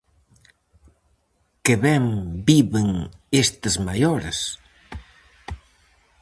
Que 1.63 1.75
ben 1.85 2.03
viven 2.49 2.89
estes 3.43 3.75
maiores! 3.87 4.39